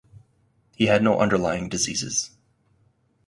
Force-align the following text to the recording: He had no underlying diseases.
He 0.75 0.87
had 0.87 1.03
no 1.03 1.19
underlying 1.19 1.69
diseases. 1.69 2.31